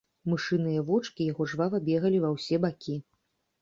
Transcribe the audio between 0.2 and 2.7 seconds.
Мышыныя вочкі яго жвава бегалі ва ўсе